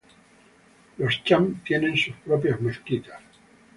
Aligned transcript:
Los 0.97 1.23
cham 1.23 1.61
tienen 1.63 1.95
sus 1.95 2.15
propias 2.25 2.59
mezquitas. 2.59 3.21